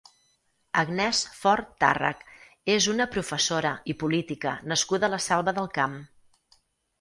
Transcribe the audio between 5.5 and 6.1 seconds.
del Camp.